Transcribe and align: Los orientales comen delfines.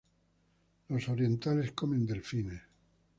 Los 0.87 1.07
orientales 1.09 1.73
comen 1.73 2.07
delfines. 2.07 2.63